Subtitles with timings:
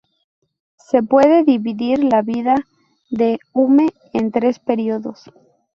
[0.79, 2.55] Se puede dividir la vida
[3.11, 5.29] de Hume en tres periodos.